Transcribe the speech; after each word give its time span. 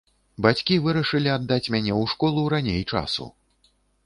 Бацькі 0.45 0.77
вырашылі 0.85 1.29
аддаць 1.33 1.71
мяне 1.75 1.93
ў 2.01 2.03
школу 2.15 2.47
раней 2.55 2.81
часу. 2.91 3.31